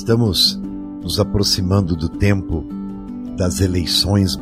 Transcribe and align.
Estamos 0.00 0.58
nos 1.02 1.20
aproximando 1.20 1.94
do 1.94 2.08
tempo 2.08 2.64
das 3.36 3.60
eleições 3.60 4.40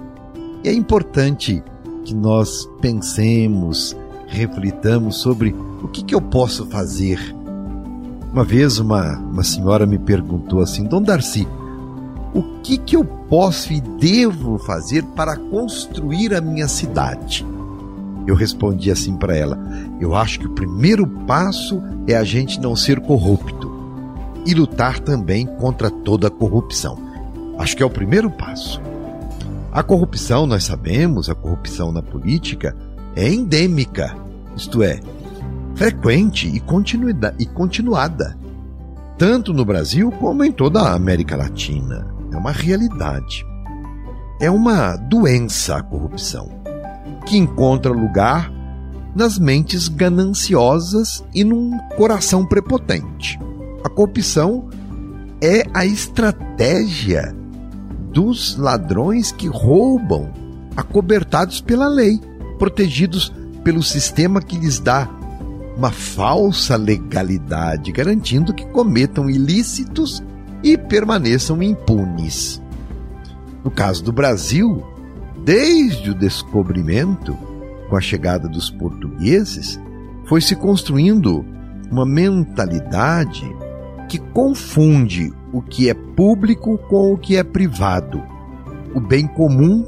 e 0.63 0.69
é 0.69 0.73
importante 0.73 1.61
que 2.05 2.15
nós 2.15 2.71
pensemos, 2.81 3.97
reflitamos 4.29 5.17
sobre 5.17 5.53
o 5.83 5.89
que, 5.89 6.05
que 6.05 6.15
eu 6.15 6.21
posso 6.21 6.65
fazer. 6.67 7.19
Uma 8.33 8.45
vez 8.45 8.79
uma, 8.79 9.19
uma 9.19 9.43
senhora 9.43 9.85
me 9.85 9.99
perguntou 9.99 10.61
assim, 10.61 10.85
Dom 10.85 11.03
Darcy, 11.03 11.47
o 12.33 12.61
que, 12.63 12.79
que 12.79 12.95
eu 12.95 13.05
posso 13.05 13.73
e 13.73 13.81
devo 13.81 14.59
fazer 14.59 15.03
para 15.17 15.37
construir 15.37 16.37
a 16.37 16.41
minha 16.41 16.69
cidade? 16.69 17.45
Eu 18.29 18.37
respondi 18.37 18.93
assim 18.93 19.17
para 19.17 19.37
ela: 19.37 19.59
eu 20.01 20.15
acho 20.15 20.39
que 20.39 20.47
o 20.47 20.55
primeiro 20.55 21.05
passo 21.27 21.83
é 22.07 22.15
a 22.15 22.23
gente 22.23 22.61
não 22.61 22.77
ser 22.77 23.01
corrupto 23.01 23.68
e 24.47 24.55
lutar 24.55 24.99
também 25.01 25.47
contra 25.47 25.91
toda 25.91 26.29
a 26.29 26.31
corrupção. 26.31 26.99
Acho 27.59 27.77
que 27.77 27.83
é 27.83 27.87
o 27.87 27.91
primeiro 27.91 28.31
passo. 28.31 28.81
A 29.73 29.83
corrupção, 29.83 30.47
nós 30.47 30.65
sabemos, 30.65 31.29
a 31.29 31.35
corrupção 31.35 31.93
na 31.93 32.03
política 32.03 32.75
é 33.15 33.29
endêmica, 33.29 34.17
isto 34.57 34.83
é, 34.83 35.01
frequente 35.75 36.49
e, 36.49 36.63
e 37.39 37.47
continuada, 37.47 38.37
tanto 39.17 39.53
no 39.53 39.65
Brasil 39.65 40.11
como 40.13 40.45
em 40.45 40.51
toda 40.51 40.81
a 40.81 40.95
América 40.95 41.37
Latina. 41.37 42.07
É 42.33 42.37
uma 42.37 42.53
realidade. 42.53 43.45
É 44.41 44.51
uma 44.51 44.97
doença 44.97 45.77
a 45.77 45.83
corrupção, 45.83 46.49
que 47.27 47.37
encontra 47.37 47.93
lugar 47.93 48.53
nas 49.15 49.39
mentes 49.39 49.89
gananciosas 49.89 51.25
e 51.35 51.43
num 51.43 51.77
coração 51.97 52.47
prepotente. 52.47 53.39
A 53.89 53.91
corrupção 53.91 54.69
é 55.41 55.63
a 55.73 55.87
estratégia 55.87 57.35
dos 58.13 58.55
ladrões 58.59 59.33
que 59.33 59.47
roubam, 59.47 60.31
acobertados 60.77 61.63
pela 61.63 61.89
lei, 61.89 62.21
protegidos 62.59 63.33
pelo 63.65 63.83
sistema 63.83 64.43
que 64.43 64.59
lhes 64.59 64.79
dá 64.79 65.09
uma 65.75 65.91
falsa 65.91 66.77
legalidade, 66.77 67.91
garantindo 67.91 68.53
que 68.53 68.67
cometam 68.67 69.31
ilícitos 69.31 70.23
e 70.63 70.77
permaneçam 70.77 71.63
impunes. 71.63 72.61
No 73.65 73.71
caso 73.71 74.05
do 74.05 74.13
Brasil, 74.13 74.85
desde 75.47 76.11
o 76.11 76.15
descobrimento, 76.15 77.35
com 77.89 77.97
a 77.97 78.03
chegada 78.03 78.49
dos 78.49 78.69
portugueses, 78.69 79.81
foi 80.27 80.43
se 80.43 80.55
construindo 80.55 81.43
uma 81.91 82.05
mentalidade 82.05 83.51
que 84.09 84.19
confunde 84.19 85.33
o 85.53 85.61
que 85.61 85.89
é 85.89 85.95
público 85.95 86.79
com 86.89 87.13
o 87.13 87.19
que 87.19 87.37
é 87.37 87.45
privado, 87.45 88.23
o 88.95 89.01
bem 89.01 89.27
comum 89.27 89.85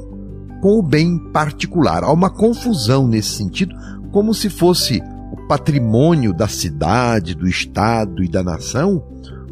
com 0.61 0.77
o 0.77 0.83
bem 0.83 1.17
particular. 1.31 2.03
Há 2.03 2.11
uma 2.11 2.29
confusão 2.29 3.07
nesse 3.07 3.29
sentido, 3.29 3.75
como 4.11 4.33
se 4.33 4.49
fosse 4.49 5.01
o 5.31 5.47
patrimônio 5.47 6.33
da 6.33 6.47
cidade, 6.47 7.33
do 7.33 7.47
Estado 7.47 8.23
e 8.23 8.27
da 8.27 8.43
nação 8.43 9.03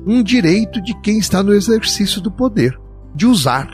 um 0.06 0.24
direito 0.24 0.82
de 0.82 0.94
quem 1.02 1.18
está 1.18 1.44
no 1.44 1.54
exercício 1.54 2.22
do 2.22 2.32
poder, 2.32 2.80
de 3.14 3.26
usar. 3.26 3.70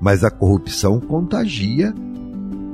Mas 0.00 0.24
a 0.24 0.30
corrupção 0.30 1.00
contagia 1.00 1.94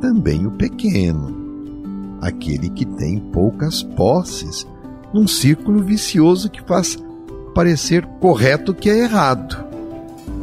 também 0.01 0.47
o 0.47 0.51
pequeno, 0.53 2.17
aquele 2.21 2.71
que 2.71 2.85
tem 2.85 3.19
poucas 3.19 3.83
posses, 3.83 4.67
num 5.13 5.27
círculo 5.27 5.83
vicioso 5.83 6.51
que 6.51 6.63
faz 6.63 6.97
parecer 7.55 8.07
correto 8.21 8.75
que 8.75 8.89
é 8.89 8.99
errado. 9.01 9.65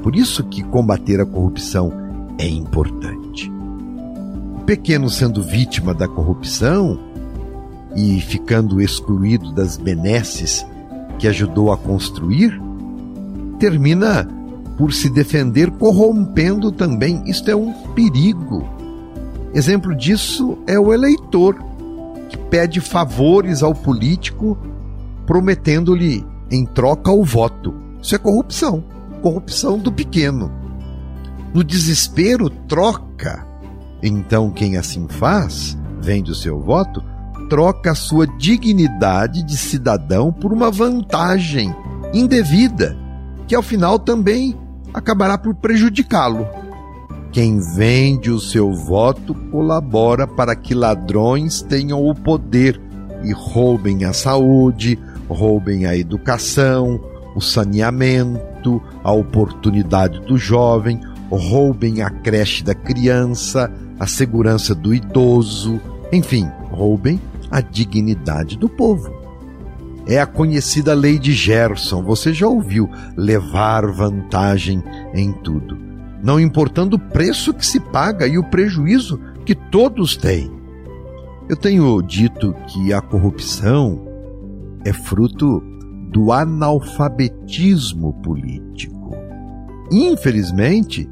Por 0.04 0.16
isso 0.16 0.44
que 0.44 0.64
combater 0.64 1.20
a 1.20 1.26
corrupção 1.26 1.92
é 2.38 2.48
importante. 2.48 3.52
O 4.56 4.62
pequeno 4.62 5.10
sendo 5.10 5.42
vítima 5.42 5.94
da 5.94 6.08
corrupção 6.08 7.00
e 7.96 8.22
ficando 8.22 8.82
excluído 8.82 9.52
das 9.52 9.78
benesses 9.78 10.66
que 11.18 11.28
ajudou 11.28 11.72
a 11.72 11.78
construir, 11.78 12.62
termina 13.60 14.28
por 14.78 14.94
se 14.94 15.10
defender 15.10 15.72
corrompendo 15.72 16.72
também. 16.72 17.24
Isto 17.26 17.50
é 17.50 17.56
um 17.56 17.74
perigo. 17.94 18.68
Exemplo 19.54 19.96
disso 19.96 20.58
é 20.68 20.80
o 20.80 20.94
eleitor, 20.94 21.58
que 22.30 22.38
pede 22.38 22.80
favores 22.80 23.64
ao 23.64 23.74
político, 23.74 24.58
prometendo-lhe 25.26 26.24
em 26.52 26.66
troca 26.66 27.12
o 27.12 27.24
voto. 27.24 27.74
Isso 28.02 28.16
é 28.16 28.18
corrupção. 28.18 28.84
Corrupção 29.22 29.78
do 29.78 29.92
pequeno. 29.92 30.52
No 31.54 31.64
desespero, 31.64 32.50
troca. 32.50 33.46
Então, 34.02 34.52
quem 34.52 34.78
assim 34.78 35.08
faz, 35.08 35.78
vende 36.00 36.32
o 36.32 36.36
seu 36.36 36.60
voto, 36.60 37.04
troca 37.50 37.92
a 37.92 37.96
sua 37.96 38.28
dignidade 38.28 39.44
de 39.44 39.58
cidadão 39.58 40.32
por 40.32 40.54
uma 40.54 40.70
vantagem 40.70 41.76
indevida, 42.14 42.96
que 43.48 43.56
ao 43.56 43.64
final 43.64 43.98
também 43.98 44.56
acabará 44.94 45.38
por 45.38 45.56
prejudicá-lo. 45.56 46.48
Quem 47.32 47.60
vende 47.60 48.32
o 48.32 48.40
seu 48.40 48.74
voto 48.74 49.34
colabora 49.52 50.26
para 50.26 50.56
que 50.56 50.74
ladrões 50.74 51.62
tenham 51.62 52.04
o 52.04 52.16
poder 52.16 52.80
e 53.24 53.32
roubem 53.32 54.06
a 54.06 54.14
saúde, 54.14 54.98
roubem 55.30 55.86
a 55.86 55.96
educação, 55.96 57.00
o 57.36 57.42
saneamento, 57.42 58.82
a 59.04 59.12
oportunidade 59.12 60.20
do 60.22 60.38
jovem, 60.38 61.00
roubem 61.30 62.02
a 62.02 62.10
creche 62.10 62.64
da 62.64 62.74
criança, 62.74 63.72
a 64.00 64.08
segurança 64.08 64.74
do 64.74 64.94
idoso, 64.94 65.80
enfim, 66.12 66.50
roubem 66.72 67.20
a 67.52 67.62
dignidade 67.62 68.58
do 68.58 68.70
povo. 68.70 69.16
É 70.08 70.20
a 70.20 70.26
conhecida 70.26 70.94
lei 70.94 71.20
de 71.20 71.34
Gerson, 71.34 72.02
você 72.02 72.34
já 72.34 72.48
ouviu, 72.48 72.90
levar 73.16 73.86
vantagem 73.88 74.82
em 75.14 75.34
tudo, 75.34 75.78
não 76.24 76.40
importando 76.40 76.96
o 76.96 77.00
preço 77.00 77.54
que 77.54 77.66
se 77.66 77.80
paga 77.80 78.26
e 78.26 78.38
o 78.38 78.44
prejuízo 78.44 79.20
que 79.46 79.54
todos 79.54 80.16
têm. 80.16 80.52
Eu 81.50 81.56
tenho 81.56 82.02
dito 82.02 82.56
que 82.68 82.94
a 82.94 83.02
corrupção 83.02 84.07
é 84.88 84.94
fruto 84.94 85.62
do 86.12 86.32
analfabetismo 86.32 88.14
político. 88.22 89.18
Infelizmente, 89.92 91.10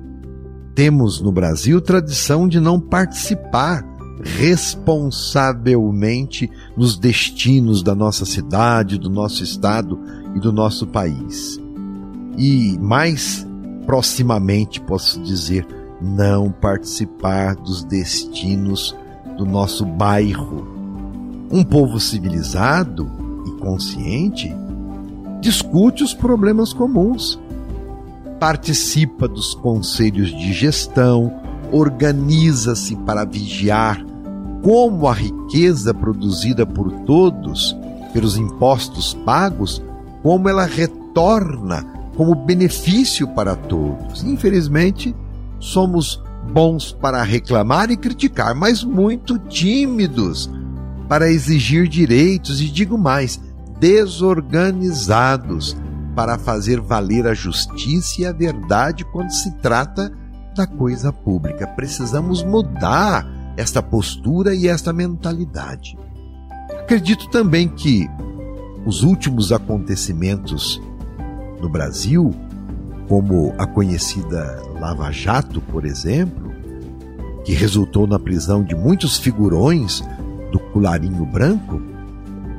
temos 0.73 1.19
no 1.19 1.29
Brasil 1.31 1.81
tradição 1.81 2.47
de 2.47 2.61
não 2.61 2.79
participar 2.79 3.83
responsavelmente 4.23 6.49
nos 6.77 6.97
destinos 6.97 7.83
da 7.83 7.93
nossa 7.93 8.23
cidade, 8.25 8.97
do 8.97 9.09
nosso 9.09 9.43
estado 9.43 9.99
e 10.35 10.39
do 10.39 10.53
nosso 10.53 10.87
país. 10.87 11.59
E 12.37 12.77
mais 12.79 13.45
proximamente 13.85 14.79
posso 14.79 15.21
dizer, 15.21 15.67
não 16.01 16.49
participar 16.49 17.55
dos 17.55 17.83
destinos 17.83 18.95
do 19.37 19.45
nosso 19.45 19.85
bairro. 19.85 20.65
Um 21.51 21.63
povo 21.63 21.99
civilizado 21.99 23.24
e 23.45 23.51
consciente 23.59 24.53
discute 25.45 26.03
os 26.03 26.11
problemas 26.11 26.73
comuns, 26.73 27.39
participa 28.39 29.27
dos 29.27 29.53
conselhos 29.53 30.29
de 30.29 30.51
gestão, 30.51 31.31
organiza-se 31.71 32.95
para 32.95 33.23
vigiar 33.23 34.03
como 34.63 35.07
a 35.07 35.13
riqueza 35.13 35.93
produzida 35.93 36.65
por 36.65 36.91
todos, 37.05 37.77
pelos 38.11 38.37
impostos 38.37 39.13
pagos, 39.13 39.83
como 40.23 40.49
ela 40.49 40.65
retorna 40.65 41.85
como 42.17 42.33
benefício 42.33 43.27
para 43.27 43.55
todos. 43.55 44.23
Infelizmente, 44.23 45.15
somos 45.59 46.23
bons 46.51 46.91
para 46.91 47.21
reclamar 47.21 47.91
e 47.91 47.97
criticar, 47.97 48.55
mas 48.55 48.83
muito 48.83 49.37
tímidos 49.37 50.49
para 51.07 51.29
exigir 51.29 51.87
direitos 51.87 52.61
e 52.61 52.65
digo 52.65 52.97
mais, 52.97 53.39
desorganizados 53.85 55.77
para 56.15 56.39
fazer 56.39 56.81
valer 56.81 57.27
a 57.27 57.35
justiça 57.35 58.23
e 58.23 58.25
a 58.25 58.31
verdade 58.31 59.05
quando 59.05 59.29
se 59.29 59.51
trata 59.57 60.11
da 60.55 60.65
coisa 60.65 61.13
pública. 61.13 61.67
Precisamos 61.67 62.43
mudar 62.43 63.27
esta 63.55 63.83
postura 63.83 64.55
e 64.55 64.67
esta 64.67 64.91
mentalidade. 64.91 65.95
Acredito 66.71 67.29
também 67.29 67.67
que 67.67 68.09
os 68.87 69.03
últimos 69.03 69.51
acontecimentos 69.51 70.81
no 71.61 71.69
Brasil, 71.69 72.33
como 73.07 73.53
a 73.55 73.67
conhecida 73.67 74.63
Lava 74.79 75.11
Jato, 75.11 75.61
por 75.61 75.85
exemplo, 75.85 76.51
que 77.43 77.53
resultou 77.53 78.07
na 78.07 78.17
prisão 78.17 78.63
de 78.63 78.73
muitos 78.73 79.19
figurões 79.19 80.01
do 80.51 80.57
colarinho 80.57 81.23
branco, 81.23 81.79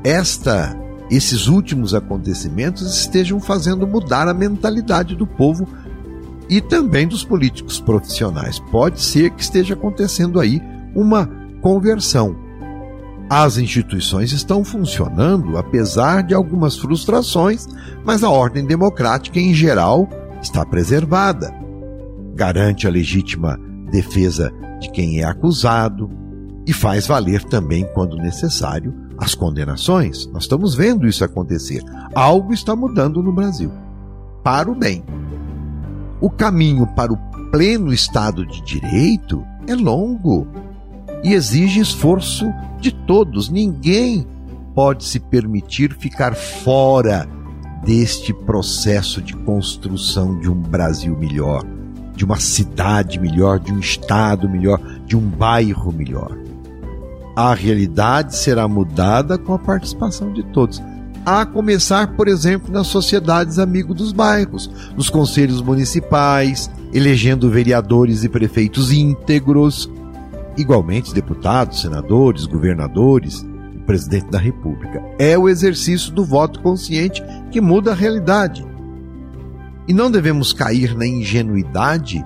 esta 0.04 0.85
esses 1.10 1.46
últimos 1.46 1.94
acontecimentos 1.94 2.96
estejam 2.98 3.40
fazendo 3.40 3.86
mudar 3.86 4.28
a 4.28 4.34
mentalidade 4.34 5.14
do 5.14 5.26
povo 5.26 5.68
e 6.48 6.60
também 6.60 7.06
dos 7.06 7.24
políticos 7.24 7.80
profissionais. 7.80 8.58
Pode 8.58 9.00
ser 9.00 9.30
que 9.30 9.42
esteja 9.42 9.74
acontecendo 9.74 10.40
aí 10.40 10.60
uma 10.94 11.28
conversão. 11.60 12.36
As 13.28 13.58
instituições 13.58 14.32
estão 14.32 14.64
funcionando 14.64 15.58
apesar 15.58 16.22
de 16.22 16.32
algumas 16.32 16.76
frustrações, 16.76 17.66
mas 18.04 18.22
a 18.22 18.30
ordem 18.30 18.64
democrática 18.64 19.40
em 19.40 19.52
geral 19.52 20.08
está 20.40 20.64
preservada. 20.64 21.52
Garante 22.34 22.86
a 22.86 22.90
legítima 22.90 23.58
defesa 23.90 24.52
de 24.80 24.90
quem 24.90 25.20
é 25.20 25.24
acusado 25.24 26.10
e 26.66 26.72
faz 26.72 27.06
valer 27.06 27.42
também, 27.44 27.88
quando 27.94 28.16
necessário, 28.16 28.94
as 29.18 29.34
condenações. 29.34 30.26
Nós 30.26 30.44
estamos 30.44 30.74
vendo 30.74 31.06
isso 31.06 31.24
acontecer. 31.24 31.82
Algo 32.14 32.52
está 32.52 32.74
mudando 32.76 33.22
no 33.22 33.32
Brasil 33.32 33.70
para 34.42 34.70
o 34.70 34.74
bem. 34.74 35.02
O 36.20 36.30
caminho 36.30 36.86
para 36.86 37.12
o 37.12 37.16
pleno 37.50 37.92
Estado 37.92 38.46
de 38.46 38.62
Direito 38.62 39.44
é 39.66 39.74
longo 39.74 40.46
e 41.22 41.34
exige 41.34 41.80
esforço 41.80 42.46
de 42.80 42.92
todos. 42.92 43.48
Ninguém 43.48 44.26
pode 44.74 45.04
se 45.04 45.18
permitir 45.18 45.94
ficar 45.94 46.34
fora 46.34 47.28
deste 47.84 48.32
processo 48.32 49.22
de 49.22 49.34
construção 49.34 50.38
de 50.38 50.50
um 50.50 50.54
Brasil 50.54 51.16
melhor, 51.16 51.64
de 52.14 52.24
uma 52.24 52.38
cidade 52.38 53.18
melhor, 53.18 53.58
de 53.58 53.72
um 53.72 53.78
Estado 53.78 54.48
melhor, 54.48 54.80
de 55.06 55.16
um 55.16 55.20
bairro 55.20 55.92
melhor. 55.92 56.36
A 57.36 57.54
realidade 57.54 58.34
será 58.34 58.66
mudada 58.66 59.36
com 59.36 59.52
a 59.52 59.58
participação 59.58 60.32
de 60.32 60.42
todos. 60.42 60.82
A 61.24 61.44
começar, 61.44 62.16
por 62.16 62.26
exemplo, 62.26 62.72
nas 62.72 62.86
sociedades 62.86 63.58
amigos 63.58 63.94
dos 63.94 64.12
bairros, 64.12 64.70
nos 64.96 65.10
conselhos 65.10 65.60
municipais, 65.60 66.70
elegendo 66.94 67.50
vereadores 67.50 68.24
e 68.24 68.28
prefeitos 68.28 68.90
íntegros, 68.90 69.90
igualmente 70.56 71.12
deputados, 71.12 71.82
senadores, 71.82 72.46
governadores 72.46 73.44
presidente 73.86 74.26
da 74.30 74.38
República. 74.38 75.02
É 75.18 75.38
o 75.38 75.48
exercício 75.48 76.12
do 76.12 76.24
voto 76.24 76.60
consciente 76.60 77.22
que 77.50 77.60
muda 77.60 77.92
a 77.92 77.94
realidade. 77.94 78.66
E 79.88 79.94
não 79.94 80.10
devemos 80.10 80.52
cair 80.52 80.94
na 80.96 81.06
ingenuidade 81.06 82.22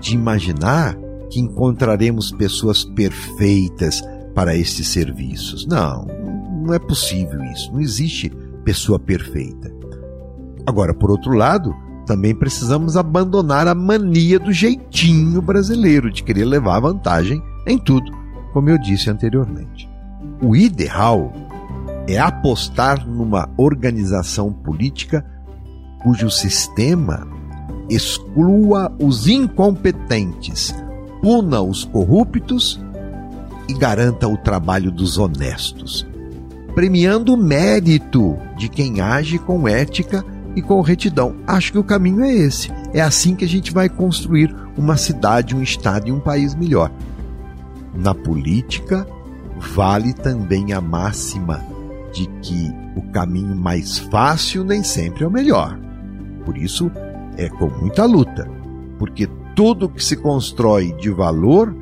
de 0.00 0.14
imaginar 0.14 0.94
que 1.30 1.40
encontraremos 1.40 2.30
pessoas 2.30 2.84
perfeitas 2.84 4.02
para 4.34 4.56
estes 4.56 4.88
serviços. 4.88 5.66
Não, 5.66 6.06
não 6.64 6.74
é 6.74 6.78
possível 6.78 7.42
isso. 7.44 7.72
Não 7.72 7.80
existe 7.80 8.30
pessoa 8.64 8.98
perfeita. 8.98 9.72
Agora, 10.66 10.94
por 10.94 11.10
outro 11.10 11.32
lado, 11.32 11.74
também 12.06 12.34
precisamos 12.34 12.96
abandonar 12.96 13.68
a 13.68 13.74
mania 13.74 14.38
do 14.38 14.52
jeitinho 14.52 15.40
brasileiro 15.40 16.10
de 16.10 16.22
querer 16.22 16.44
levar 16.44 16.80
vantagem 16.80 17.42
em 17.66 17.78
tudo, 17.78 18.10
como 18.52 18.70
eu 18.70 18.78
disse 18.78 19.10
anteriormente. 19.10 19.88
O 20.42 20.54
ideal 20.56 21.32
é 22.08 22.18
apostar 22.18 23.06
numa 23.06 23.48
organização 23.56 24.52
política 24.52 25.24
cujo 26.02 26.30
sistema 26.30 27.26
exclua 27.88 28.94
os 28.98 29.26
incompetentes, 29.26 30.74
puna 31.22 31.60
os 31.62 31.84
corruptos 31.84 32.80
e 33.68 33.74
garanta 33.74 34.28
o 34.28 34.36
trabalho 34.36 34.90
dos 34.90 35.18
honestos, 35.18 36.06
premiando 36.74 37.34
o 37.34 37.36
mérito 37.36 38.36
de 38.56 38.68
quem 38.68 39.00
age 39.00 39.38
com 39.38 39.68
ética 39.68 40.24
e 40.56 40.62
com 40.62 40.80
retidão. 40.80 41.36
Acho 41.46 41.72
que 41.72 41.78
o 41.78 41.84
caminho 41.84 42.22
é 42.22 42.32
esse. 42.32 42.70
É 42.92 43.00
assim 43.00 43.34
que 43.34 43.44
a 43.44 43.48
gente 43.48 43.72
vai 43.72 43.88
construir 43.88 44.54
uma 44.76 44.96
cidade, 44.96 45.54
um 45.54 45.62
estado 45.62 46.08
e 46.08 46.12
um 46.12 46.20
país 46.20 46.54
melhor. 46.54 46.90
Na 47.94 48.14
política, 48.14 49.06
vale 49.56 50.12
também 50.12 50.72
a 50.72 50.80
máxima 50.80 51.64
de 52.12 52.26
que 52.42 52.72
o 52.96 53.02
caminho 53.10 53.54
mais 53.54 53.98
fácil 53.98 54.64
nem 54.64 54.82
sempre 54.82 55.24
é 55.24 55.26
o 55.26 55.30
melhor. 55.30 55.78
Por 56.44 56.56
isso, 56.56 56.90
é 57.36 57.48
com 57.48 57.68
muita 57.68 58.04
luta, 58.04 58.48
porque 58.98 59.28
tudo 59.54 59.88
que 59.88 60.04
se 60.04 60.16
constrói 60.16 60.92
de 60.92 61.10
valor 61.10 61.74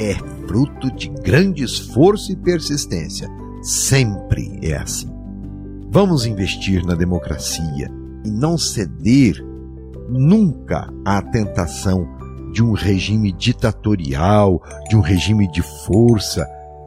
é 0.00 0.14
fruto 0.46 0.90
de 0.92 1.08
grande 1.08 1.64
esforço 1.64 2.32
e 2.32 2.36
persistência. 2.36 3.28
Sempre 3.62 4.58
é 4.62 4.76
assim. 4.76 5.10
Vamos 5.90 6.26
investir 6.26 6.84
na 6.84 6.94
democracia 6.94 7.90
e 8.24 8.30
não 8.30 8.56
ceder 8.58 9.42
nunca 10.08 10.92
à 11.04 11.20
tentação 11.20 12.06
de 12.52 12.62
um 12.62 12.72
regime 12.72 13.32
ditatorial, 13.32 14.62
de 14.88 14.96
um 14.96 15.00
regime 15.00 15.50
de 15.50 15.62
força, 15.86 16.46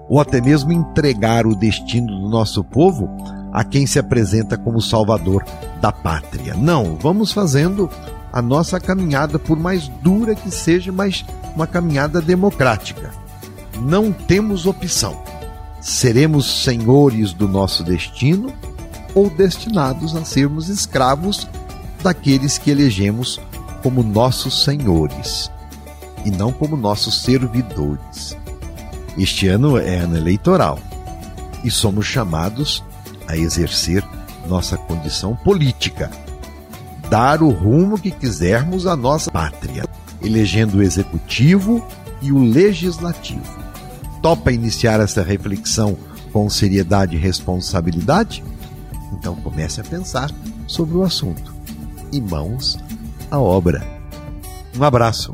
ou 0.09 0.19
até 0.19 0.41
mesmo 0.41 0.71
entregar 0.71 1.45
o 1.45 1.55
destino 1.55 2.07
do 2.07 2.29
nosso 2.29 2.63
povo 2.63 3.09
a 3.53 3.63
quem 3.63 3.85
se 3.85 3.99
apresenta 3.99 4.57
como 4.57 4.81
salvador 4.81 5.43
da 5.81 5.91
pátria. 5.91 6.53
Não, 6.55 6.95
vamos 6.95 7.31
fazendo 7.31 7.89
a 8.31 8.41
nossa 8.41 8.79
caminhada, 8.79 9.37
por 9.37 9.57
mais 9.57 9.87
dura 9.87 10.35
que 10.35 10.49
seja, 10.49 10.91
mas 10.91 11.25
uma 11.55 11.67
caminhada 11.67 12.21
democrática. 12.21 13.11
Não 13.81 14.11
temos 14.11 14.65
opção. 14.65 15.21
Seremos 15.81 16.63
senhores 16.63 17.33
do 17.33 17.47
nosso 17.47 17.83
destino 17.83 18.53
ou 19.13 19.29
destinados 19.29 20.15
a 20.15 20.23
sermos 20.23 20.69
escravos 20.69 21.47
daqueles 22.01 22.57
que 22.57 22.71
elegemos 22.71 23.39
como 23.81 24.03
nossos 24.03 24.63
senhores 24.63 25.51
e 26.23 26.31
não 26.31 26.51
como 26.51 26.77
nossos 26.77 27.21
servidores. 27.21 28.37
Este 29.17 29.47
ano 29.47 29.77
é 29.77 29.97
ano 29.97 30.15
eleitoral 30.15 30.79
e 31.63 31.69
somos 31.69 32.05
chamados 32.05 32.83
a 33.27 33.35
exercer 33.35 34.03
nossa 34.47 34.77
condição 34.77 35.35
política, 35.35 36.09
dar 37.11 37.43
o 37.43 37.49
rumo 37.49 37.99
que 37.99 38.09
quisermos 38.09 38.87
à 38.87 38.95
nossa 38.95 39.29
pátria, 39.29 39.83
elegendo 40.23 40.77
o 40.77 40.81
executivo 40.81 41.85
e 42.21 42.31
o 42.31 42.39
legislativo. 42.39 43.59
Topa 44.21 44.49
iniciar 44.49 45.01
essa 45.01 45.21
reflexão 45.21 45.97
com 46.31 46.49
seriedade 46.49 47.17
e 47.17 47.19
responsabilidade? 47.19 48.41
Então 49.11 49.35
comece 49.35 49.81
a 49.81 49.83
pensar 49.83 50.31
sobre 50.65 50.95
o 50.95 51.03
assunto. 51.03 51.53
E 52.13 52.21
mãos 52.21 52.79
à 53.29 53.37
obra. 53.37 53.85
Um 54.77 54.83
abraço. 54.85 55.33